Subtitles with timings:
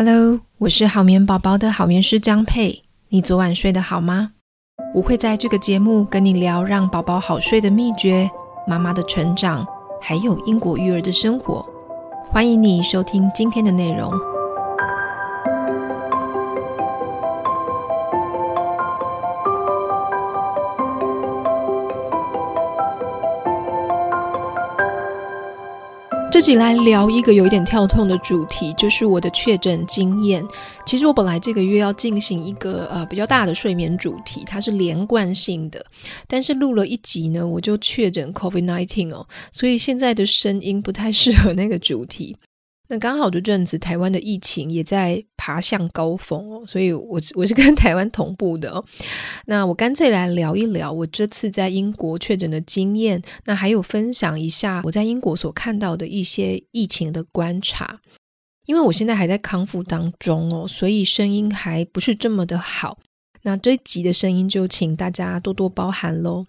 [0.00, 2.84] Hello，我是好眠宝宝的好眠师张佩。
[3.08, 4.30] 你昨晚睡得好吗？
[4.94, 8.30] 我会在这个节目跟你聊让宝宝好睡的秘诀、
[8.64, 9.66] 妈妈的成长，
[10.00, 11.66] 还有英国育儿的生活。
[12.30, 14.08] 欢迎你收听今天的内容。
[26.38, 30.40] 自己来聊一个有一点跳痛的主题，就是我的确诊经验。
[30.86, 35.84] 其实我本来这个月要进行一个呃比较大的睡眠主题，它是连贯性的，
[36.28, 42.36] 但是录了一集呢，我就确诊 COVID-19 哦，所以现在的声音不太适合那个主题。
[42.90, 48.82] 那刚好这阵子台湾的疫情也在爬向高峰哦，所以我我是跟 台湾同步的哦。
[49.44, 58.00] 那我干脆来聊一聊我这次在英国确诊的经验，那还有分享一下我在英国所看到的一些疫情的观察。
[58.64, 62.98] 因为我现在还在康复当中哦，所以声音还不是这么的好。
[63.42, 66.46] 那这一集的声音就请大家多多包涵喽。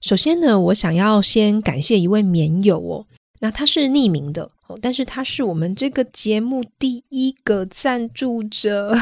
[0.00, 3.06] 首先呢，我想要先感谢一位棉友哦，
[3.40, 4.50] 那他是匿名的。
[4.80, 8.96] 但是他是我们这个节目第一个赞助者。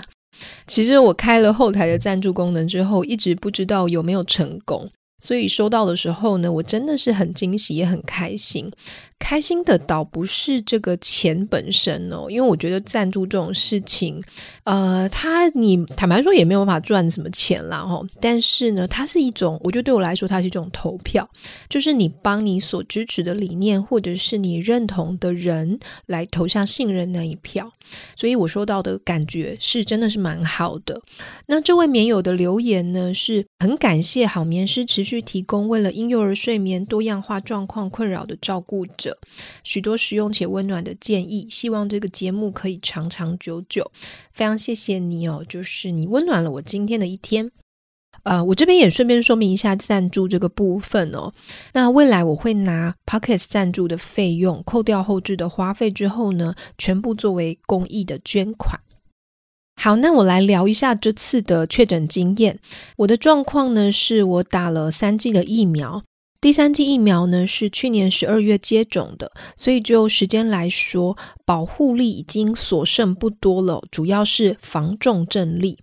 [0.66, 4.88] 其实我开了后台的赞助功能之后，一直不知道有没有成功，
[5.20, 8.70] 所以收到的时候呢，我真的是很惊喜，也很开心。
[9.20, 14.20] 开心的倒不是这个钱本身哦，因为我觉得赞助这种事情，
[14.64, 18.02] 呃，他你坦白说也没有办法赚什么钱啦哈。
[18.20, 21.28] 但是呢，它是一种，我觉得对我来说，它是一种投票，
[21.68, 27.70] 就是你帮你所支持的理念或者是你认同的人来投下信任那一票。
[28.16, 31.00] 所以我收到的感觉是真的是蛮好的。
[31.46, 39.09] 那这位棉友的留言呢，是很感谢好眠师持续提供为了婴幼儿睡眠多样化状况困扰的照顾者。
[39.64, 43.90] 许多实用且温暖的建议，希望这个节目可以长长久久。
[44.32, 47.50] 非常谢谢你哦，就是你温暖了我今天的一天。
[48.24, 51.32] 呃，我这边也顺便说明一下赞助这个部分哦。
[51.72, 58.78] 那未来我会拿 Podcast 赞助的费用，扣掉后置的花费之后呢，全部作为公益的捐款。
[59.80, 62.58] 好，那我来聊一下这次的确诊经验。
[62.98, 66.02] 我的状况呢，是我打了三剂的疫苗。
[66.40, 71.14] 第三剂疫苗呢，是去年十二月接种的，所以就时间来说，
[71.44, 75.76] 保护力已经所剩不多了，主要是防重症力。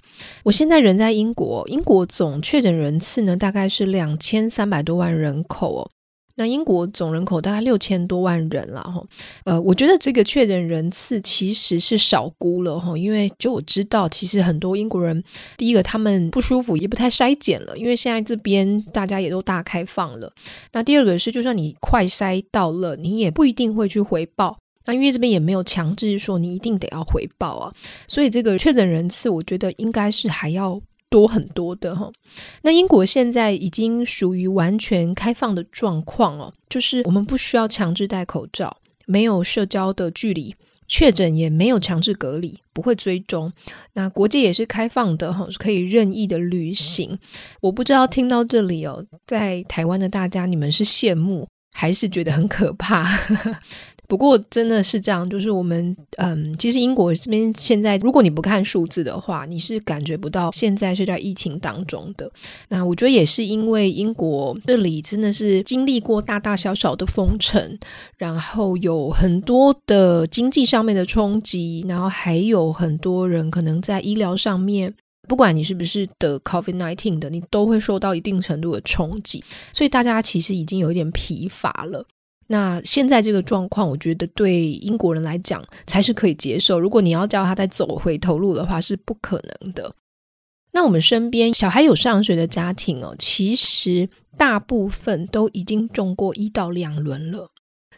[0.46, 5.92] 我现在人在英国，英国总确诊人次呢，大概是两千三百多万人口哦。
[6.40, 9.04] 那英国总人口大概六千多万人了哈，
[9.44, 15.24] 呃，我觉得这个确诊人次其实是少估了哈，因为就我知道，其实很多英国人，
[15.58, 20.32] 第一个他们不舒服也不太筛检了，因为现在这边大家也都大开放了。
[20.74, 24.56] 那第二个是，就算你快筛到了，你也不一定会去回报，
[24.86, 27.74] 那因为这边也没有强制说你一定得要回报啊，
[28.08, 30.80] 所以这个确诊人次，我觉得应该是还要。
[31.10, 32.12] 多很多的哈，
[32.64, 38.76] 那英国现在已经属于完全开放的状况哦，就是我们不需要强制戴口罩，
[39.06, 40.54] 没有社交的距离，
[40.88, 43.52] 确诊也没有强制隔离，不会追踪。
[43.94, 47.18] 那国际也是开放的哈，可以任意的旅行。
[47.62, 53.08] 我不知道听到这里哦，在台湾的大家，你们是羡慕还是觉得很可怕？
[54.08, 62.32] 不过真的是这样，就是我们嗯，其实英国这边现在，如果你不看数字的话，你是感觉不到现在是在疫情当中的。
[62.70, 67.78] 那我觉得也是因为英国这里真的是经历过大大小小的封城，
[68.18, 74.94] 然后有很多的经济上面的冲击，然后还有很多人可能在医疗上面，
[75.28, 79.44] 不管你是不是得 COVID-19 的，你都会受到一定程度的冲击，
[79.74, 82.06] 所以大家其实已经有一点疲乏了。
[82.48, 86.80] 那现在这个状况，我觉得对英国人来讲才是可以接受。
[86.80, 89.94] 如果你要叫他再走回头路的话，是不可能的。
[90.72, 97.52] 那我们身边小孩有上学的家庭哦，其实大部分都已经中过一到两轮了。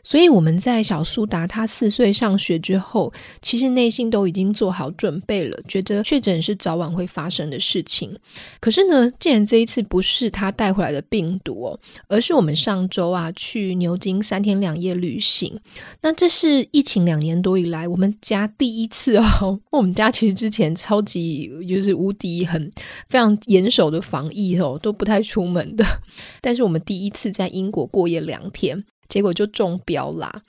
[0.03, 3.11] 所以我们在小苏达他四岁上学之后，
[3.41, 8.15] 其实内心都已经做好准备了，觉得确诊是早晚会发生的事情。
[8.59, 15.59] 可是呢，既然这一次不是他带回来的病毒哦，而是我们上周啊去牛津三天两夜旅行，
[16.01, 19.59] 那这是疫情两年多以来我们家第一次哦。
[19.71, 22.71] 我们家其实之前超级就是无敌很
[23.09, 25.85] 非常严守的防疫哦，都不太出门的。
[26.41, 28.83] 但是我们第一次在英国过夜两天。
[29.09, 30.41] 结果就中标啦，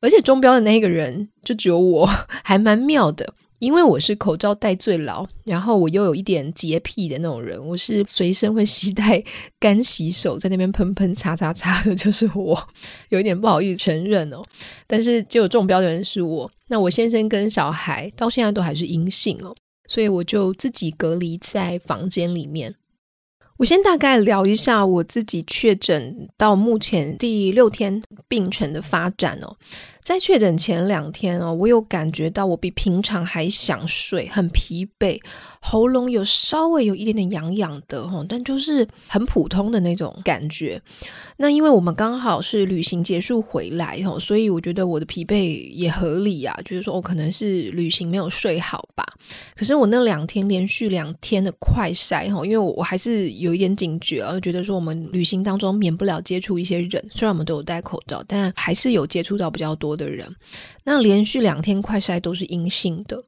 [0.00, 2.06] 而且中标的那个人就只有我，
[2.44, 3.34] 还蛮妙的。
[3.60, 9.20] 因为我是口罩戴最牢，然后我又有一点洁癖的那种人，我是随身会携带
[9.58, 12.56] 干洗手，在那边喷喷擦擦擦的，就是我，
[13.10, 14.40] 有一点不好意思承认哦。
[14.86, 19.52] 但是只有中标的人是我，那我先生跟小孩到现在都还是阴性哦，
[19.88, 22.72] 所以我就自己隔离在房间里面。
[23.58, 29.56] 我先大概聊一下我自己确诊到目前第六天病程的发展哦。
[30.08, 35.20] 在确诊前两天哦，我有感觉到我比平常还想睡，很疲惫，
[35.60, 40.80] 喉咙有稍微有一点点痒痒的哈，但就是很普通的那种感觉。
[41.36, 49.04] 那因为我们刚好是旅行结束回来哈，所以我觉得我的疲惫也合理啊，就是说我可能是旅行没有睡好吧。
[49.54, 60.34] 可是我那两天连续两天的快筛哈，因为我我还是有一点警觉啊，觉得说我们旅行当中免不了接触一些人，虽然我们都有戴口罩，但还是有接触到比较多的人，
[60.84, 63.22] 那连续两天快筛都是阴性的。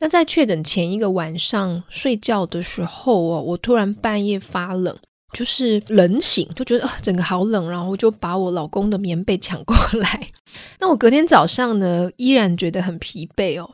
[0.00, 4.94] 那在确诊前一个晚上睡觉的时候哦，我突然半夜发冷，
[5.32, 10.28] 就是冷醒，就觉得啊，整个好冷，然后就把我老公的棉被抢过来。
[10.80, 13.70] 那我隔天早上呢，依然觉得很疲惫哦。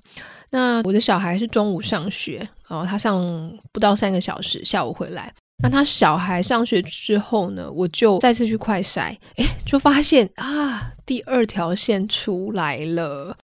[0.50, 5.32] 那我的小孩是中午上学，然后他上不到三个小时，下午回来。
[5.62, 13.36] 那他小孩上学之后呢，我就再次去快筛，诶，就发现啊，第二条线出来了。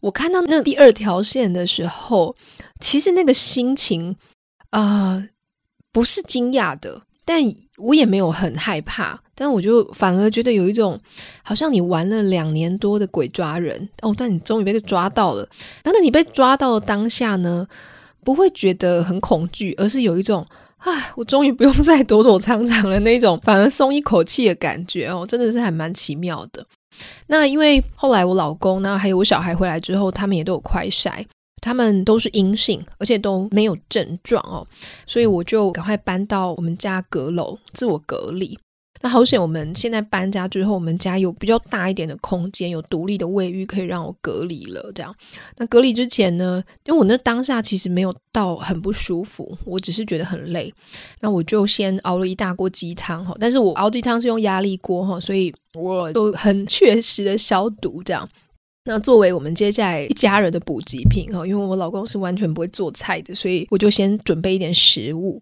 [0.00, 2.36] 我看到那第二条线的时候，
[2.78, 4.16] 其实那个心情
[4.70, 5.26] 啊、
[5.90, 7.42] 不是惊讶的，但
[7.78, 11.00] 我也没有很害怕，但我就反而觉得有一种，
[11.42, 15.48] 好像你玩了两年多的鬼抓人哦，但你终于被抓到了。
[15.84, 17.66] 那那你被抓到当下呢，
[18.22, 20.46] 不会觉得很恐惧，而是有一种。
[20.80, 26.64] 唉，我终于不用再躲躲藏藏了那种，反而松一口气的感觉哦，真的是还蛮奇妙的。
[27.26, 31.24] 那因为后来我老公呢，还有我小孩回来之后，他们也都有快筛，
[31.60, 34.66] 他们都是阴性，而且都没有症状哦，
[35.06, 38.58] 所以我就赶快搬到我们家阁楼自我隔离。
[39.02, 39.40] 那好险！
[39.40, 44.92] 我们现在搬家之后，我们家有比较大一点的空间，有独立的卫浴，可以让我隔离了。
[44.94, 45.14] 这样，
[45.56, 50.72] 那隔离之前呢，因为我那当下其实没有到很不舒服，我只是觉得很累。
[51.20, 58.02] 那我就先熬了一大锅鸡汤哈，但是我熬鸡汤是用压力锅哈，所以我都很 确实的消毒。
[58.02, 58.28] 这样，
[58.84, 65.40] 那作为我们接下来一家人的补给品哈，因为我老公是完全不会做菜的，所以我就先准备一点食物。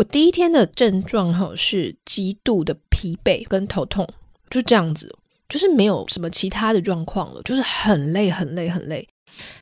[0.00, 4.08] 我第一天的症状哈是极度的疲惫跟头痛，
[4.48, 5.14] 就这样子，
[5.46, 9.06] 就是没有什么其他的状况了，就是很累很累很累。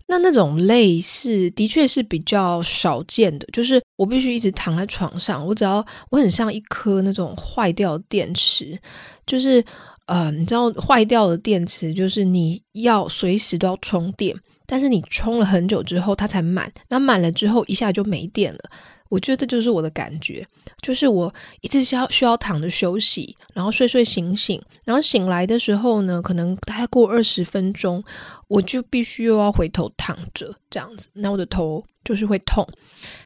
[0.06, 8.79] 那那种累是的确是比较少见的，就是我必须一直躺在床上，我只要我很像一颗那种坏掉的电池，
[9.26, 9.62] 就是
[10.06, 14.37] 呃，你知道坏掉的电池就是你要随时都要充电，
[14.67, 18.61] 但是你充了很久之后它才满，那满了之后一下就没电了。
[19.08, 20.46] 我觉得这就是我的感觉，
[20.82, 28.02] 就是我一直需要需要躺着休息，然后睡睡醒醒，然后醒来的时候呢，可能大概过二十分钟，
[28.49, 32.66] 我就必须又要回头躺着这样子，那我的头就是会痛，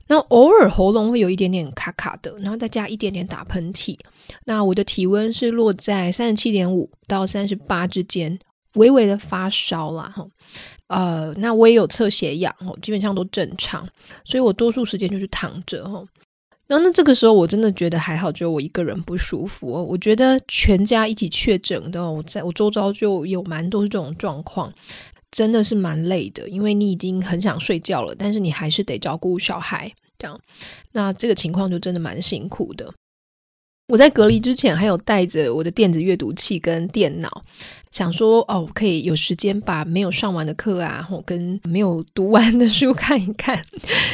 [0.06, 3.98] 那偶尔喉咙会有一点点卡卡的，然后再加一点点打喷嚏，
[4.44, 8.38] 那我的体温是落在三十七点五到三十八之间，
[8.74, 10.26] 微微的发烧啦哈。
[10.92, 13.88] 呃，那我也有测血氧哦，基本上都正常，
[14.24, 16.04] 所以我多数时间就是躺着哈。
[16.66, 19.82] 然后那这个时候我真的觉得还好，只有我一个人不舒服哦。
[19.82, 24.72] 我觉得全家一起确诊的，我在我周遭就有蛮多这种状况，
[25.30, 30.40] 真的是蛮累的，因为你已经很想睡觉了，但是你还是得照顾小孩这样。
[30.92, 32.92] 那这个情况就真的蛮辛苦的。
[33.88, 37.42] 我在隔离之前还有带着我的电子阅读器跟电脑，
[37.90, 43.62] 想说哦，可以有时间把没有上完的课啊，我跟没有读完的书看一看。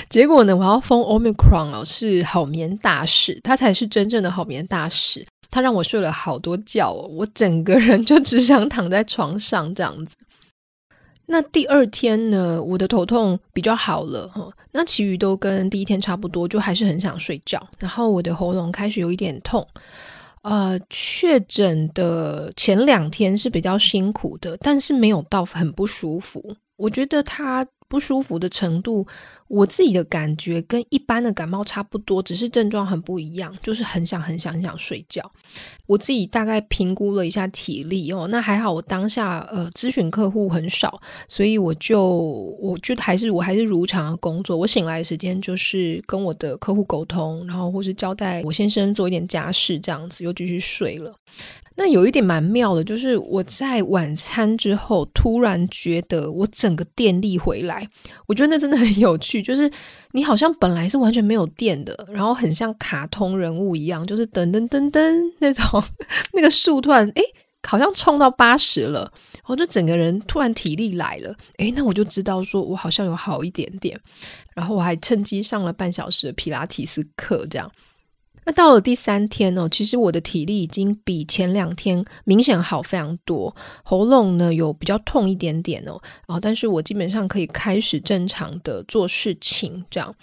[0.08, 5.24] 结果呢，我要封 Omicron 哦，是好眠大使，他才是真正的好眠大使。
[5.50, 10.16] 他让我睡了好多觉哦，我整个人就只想躺在床上这样子。
[11.30, 17.64] 那第二天呢，我的头痛比较好了哈，那其余都跟第一天差不多，就还是很想睡觉。
[17.78, 19.64] 然后我的喉咙开始有一点痛，
[20.42, 26.56] 呃，确诊的前两天是比较辛苦的，但是没有到很不舒服。
[26.76, 27.64] 我觉得他。
[27.88, 29.06] 不舒服的程度，
[29.48, 35.22] 我自己的感觉跟一般的感冒差不多，只是症状很不一样，就是很想很想很想睡觉。
[35.86, 42.04] 我自己大概评估了一下体力哦，那还好，我当下呃咨询客户很少，所以我就
[42.60, 44.56] 我就还是我还是如常的工作。
[44.56, 51.14] 我醒来的时间就是跟我的客户沟通，然后或是交代我先生做一点家事这样子，又继续睡了。
[51.80, 57.88] 那有一点蛮妙的，就是我在晚餐之后突然觉得我整个电力回来，
[58.26, 59.40] 我觉得那真的很有趣。
[59.40, 59.70] 就是
[60.10, 65.80] 你好像本来是完全没有电的，然后很像卡通人物一样，就是噔噔噔噔那种
[66.32, 67.22] 那个树突然诶，
[67.62, 69.12] 好像冲到八十了，
[69.46, 73.96] 我就整个人突然体力来了，诶，那我就知道说我好像有好一点点，
[74.56, 77.70] 然后我还趁机上了半小时的皮拉提斯课，这样。
[78.48, 90.14] 那到了第三天呢，其实我的体力已经比前两天明显好非常多，喉咙呢有比较痛一点点哦，啊，但是我基本上可以开始正常的做事情这样。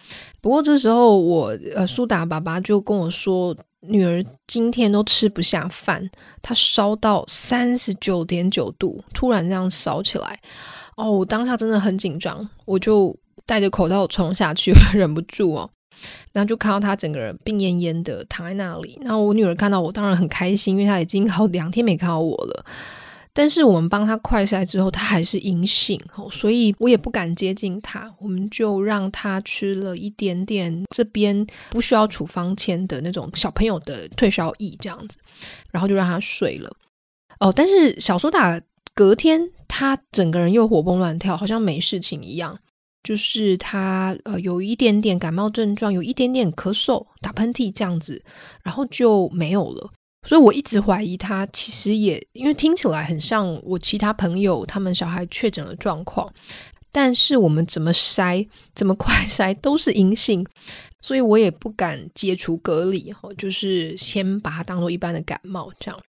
[0.41, 6.09] 不过这时候我呃苏达爸爸就跟我说，女儿今天都吃不下饭，
[6.41, 10.39] 她烧到三十九点九度，突然这样烧起来，
[10.97, 13.15] 哦，我当下真的很紧张，我就
[13.45, 15.69] 戴着口罩冲下去， 忍不住哦。
[16.31, 18.99] 然后就看到他整个人病恹恹的躺在那里。
[19.01, 22.65] 然后我女儿看到我，当然很开心，因为她已经好两天没看到我了。
[23.37, 25.99] 但是我们帮她快筛之后，她还是阴性，
[26.31, 28.09] 所以我也不敢接近她。
[28.19, 35.17] 我们就让她吃了一点点这边不需要处方签的那种小朋友的退烧液，这样子，
[35.69, 36.71] 然后就让她睡了。
[37.41, 38.57] 哦，但是小苏打
[38.93, 42.57] 隔天，她整个人又活蹦乱跳，好像没事情一样。
[43.05, 48.19] 就是他呃有一点点感冒症状，有一点点咳嗽、打喷嚏这样子，
[48.63, 49.91] 然后就没有了。
[50.27, 56.27] 所以我一直怀疑他其实也因为听起来很像我其他朋友他们小孩确诊的状况，
[56.91, 60.43] 但是我们怎么筛、怎么快筛都是阴性，
[61.01, 65.99] 所以我也不敢解除隔离，就是先把它当做一般的感冒这样。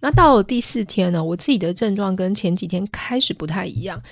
[0.00, 4.02] 那到了第四天呢，我自己的症状跟前几天开始不太一样。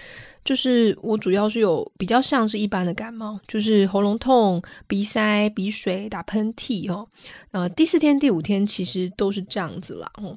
[0.44, 7.08] 就是我主要是有比较像是一般的感冒，就是喉咙痛、鼻塞、鼻水、打喷嚏哦。
[7.52, 10.12] 呃，第四天、第五天其实都是这样子啦。
[10.22, 10.36] 哦，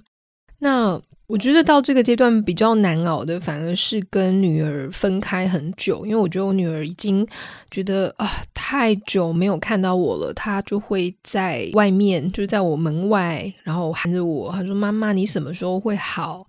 [0.60, 7.28] 那我觉得到这个阶段比较难熬的，反而是跟女儿分开很久，因为我觉得我女儿已经
[7.70, 16.48] 觉得啊太久没有看到我了，她就会在外面，就在我门外，然后喊着我，她说：“妈妈，你什么时候会好？”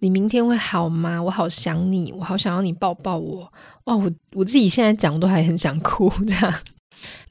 [0.00, 1.22] 你明天会好吗？
[1.22, 3.50] 我好想你，我好想要你抱抱我。
[3.84, 6.54] 哇，我我自己现在讲都还很想哭这样。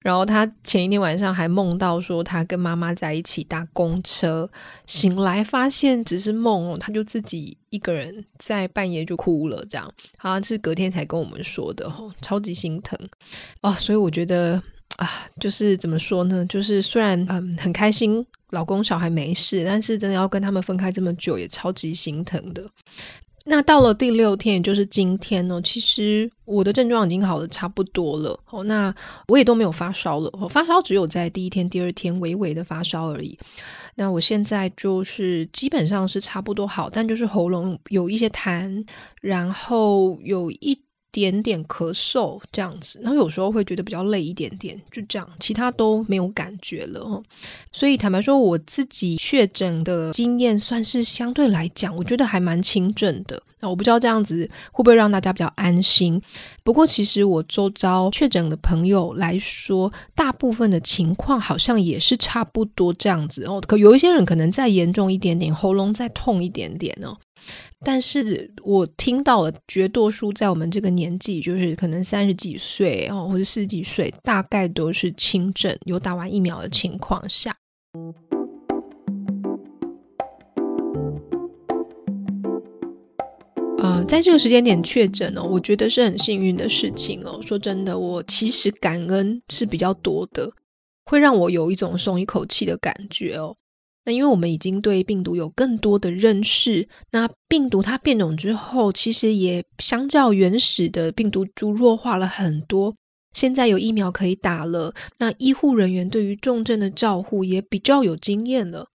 [0.07, 4.49] 然后他前一天晚上还梦到说他跟妈妈在一起搭公车，
[4.85, 9.85] 醒来发现只是梦哦，他就自己一个人在半夜就哭了这样。
[10.17, 12.97] 好像是隔天才跟我们说的哦，超级心疼
[13.59, 13.73] 哦。
[13.73, 14.63] 所以我觉得
[14.95, 16.45] 啊，就是怎么说呢？
[16.45, 18.25] 就是虽然嗯很开心。
[18.51, 22.65] 老公小孩没事，但是真的要跟他们分开这么久，也超级心疼的。
[23.49, 28.37] 那到了第六天，也就是今天呢，其实我的症状已经好的差不多了。
[28.49, 28.93] 哦，那
[29.29, 30.29] 我也都没有发烧了。
[30.33, 33.37] 我发烧只有在第一天、第二天微微的发烧而已。
[33.95, 38.85] 那我现在就是基本上是差不多好，但就是喉咙有一些痰，
[39.21, 40.77] 然后有一。
[41.19, 47.24] 点点咳嗽这样子，然后有时候会觉得比较累一点点，就这样，其他都没有感觉了。
[47.71, 53.41] 所以坦白说，我自己确诊的经验算是相对来讲，我觉得还蛮轻症的。
[53.59, 56.21] 那我不知道这样子会不会让大家比较安心。
[56.63, 63.61] 不过其实我周遭确诊的朋友来说，大部分的情况好像也是差不多这样子哦。
[63.67, 67.17] 可有一些人可能再严重一点点，喉咙再痛一点点哦。
[67.85, 77.55] 但是我听到了绝多数在我们这个年纪，就是可能三十几岁哦，或者四十几岁，大概都是轻症，有打完疫苗的情况下。
[83.77, 87.39] 呃，在这个时间点确诊哦，我觉得是很幸运的事情哦。
[87.41, 90.50] 说真的，我其实感恩是比较多的，
[91.05, 93.55] 会让我有一种松一口气的感觉哦。
[94.05, 102.96] 那因为我们已经对病毒有更多的认识，那病毒它变种之后，其实也相较原始的病毒株弱化了很多。
[103.34, 108.88] 现在有疫苗可以打了，那医护人员对于重症的照护也比较有经验了。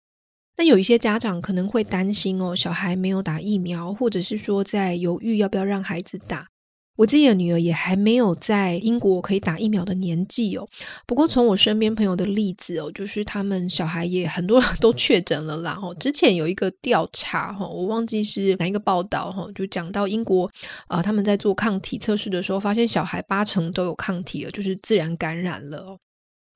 [0.55, 6.47] 那有一些家长可能会担心哦，小孩没有打疫苗，或者是说在犹豫要不要让孩子打。
[6.95, 10.67] 我自己的女儿也还没有在英国可以打疫苗的年纪哦。
[11.07, 15.75] 不过从我身边朋友的例子哦，就是他们小孩也很多人都确诊了啦。
[15.81, 20.47] 哦，之前有一个调查哈，我忘记是哪一个报道哈，就讲到英国
[20.85, 25.97] 啊，他们在做抗体测试的时候，发现小孩八成都有抗体了，就是自然感染了哦。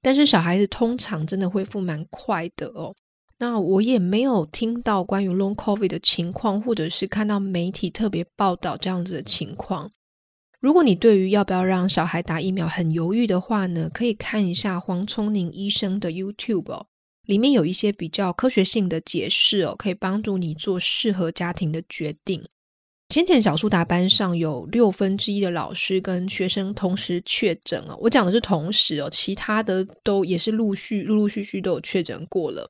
[0.04, 2.94] 但是小孩子通常真的恢复蛮快的哦。
[3.40, 9.92] 那我也没有听到关于 Long COVID 的情况，或者是看到媒体特别报道这样子的情况。
[10.60, 16.88] 如果你对于要不要让小孩打疫苗很犹豫的话呢，可以看一下黄聪宁医生的 YouTube 哦。
[17.28, 22.44] 里面有一些比较科学性的解释哦，可以帮助你做适合家庭的决定。
[23.10, 32.68] 先前小苏打班上有六分之一的老师跟学生同时确诊哦，我讲的是同时哦，其他的都也是陆续陆陆续续都有确诊过了。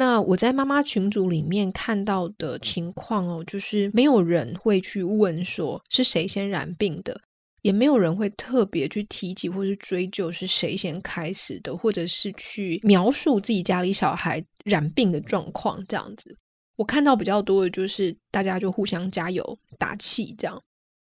[0.00, 7.20] 那我在妈妈群组里面看到的情况哦，就是没有人会去问说是谁先染病的。
[7.60, 16.34] 也没有人会特别去提及或是追究是谁先开始的，或者是去描述自己家里小孩染病的状况这样子。
[16.76, 20.58] 我看到比较多的就是大家就互相加油打气这样。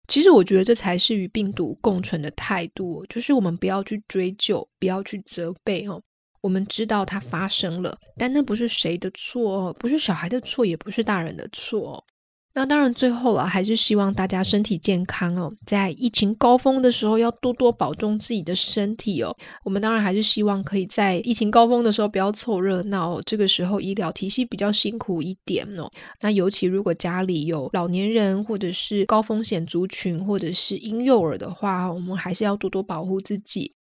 [0.08, 6.02] 其实我觉得这才是与病毒共存的态度，就是我们不要去追究，不要去责备哦。
[6.42, 12.04] 我们知道它发生了，但那不是谁的错，不是小孩的错，也不是大人的错。
[12.52, 15.48] 那当然，最后啊，还是希望大家身体健康哦。
[15.64, 19.32] 在疫情高峰的时候，要多多保重自己的身体哦。
[19.64, 23.22] 我们当然还是希望可以在疫情高峰的时候不要凑热闹哦。
[23.24, 25.88] 这个时候医疗体系比较辛苦一点哦。
[26.22, 33.72] 那尤其如果家里有老年人，或者是高风险族群，或者是婴幼儿的话，我们还是要多多保护自己。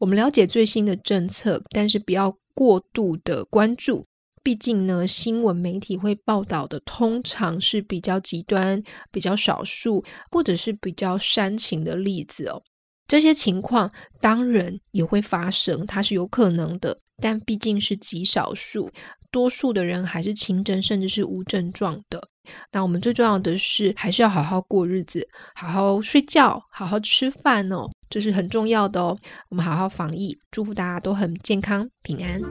[0.00, 4.06] 我们了解最新的政策，但是不要过度的关注。
[4.44, 12.60] 毕竟呢，新闻媒体会报道的通常是比较极端、比较少数，或者是比较煽情的例子哦。
[13.06, 13.88] 这些情况
[14.20, 18.90] 当然也会发生，它是有可能的，但毕竟是极少数，
[19.30, 22.26] 多数的人还是轻症甚至是无症状的。
[22.72, 29.16] 那我们最重要的是，还是要好好过日子，好好睡觉，好好吃饭哦，这是很重要的哦。
[29.48, 32.42] 我们好好防疫，祝福大家都很健康平安。